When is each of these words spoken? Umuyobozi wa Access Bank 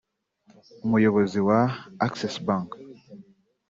Umuyobozi 0.85 1.39
wa 1.47 1.59
Access 2.05 2.35
Bank 2.45 2.69